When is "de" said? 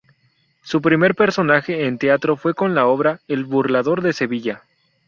4.01-4.13